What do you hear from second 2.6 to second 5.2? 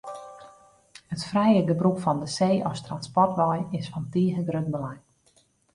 as transportwei is fan tige grut belang.